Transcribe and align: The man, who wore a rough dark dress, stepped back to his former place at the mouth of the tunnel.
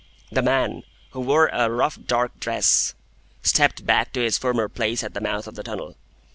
The 0.31 0.41
man, 0.41 0.81
who 1.11 1.19
wore 1.21 1.45
a 1.53 1.69
rough 1.69 1.99
dark 2.07 2.39
dress, 2.39 2.95
stepped 3.43 3.85
back 3.85 4.11
to 4.13 4.21
his 4.23 4.35
former 4.35 4.67
place 4.67 5.03
at 5.03 5.13
the 5.13 5.21
mouth 5.21 5.45
of 5.45 5.53
the 5.53 5.61
tunnel. 5.61 5.95